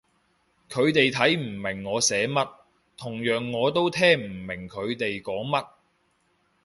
[0.67, 2.49] 佢哋睇唔明我寫乜，
[2.97, 5.63] 同樣我都聽唔明佢哋講乜